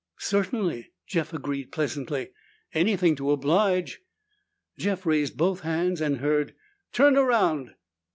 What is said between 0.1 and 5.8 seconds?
"Certainly," Jeff agreed pleasantly. "Anything to oblige." Jeff raised both